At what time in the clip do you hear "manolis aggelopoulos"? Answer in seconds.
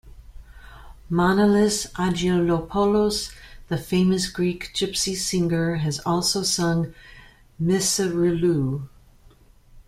1.11-3.31